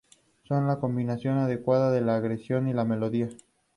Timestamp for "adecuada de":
1.37-2.01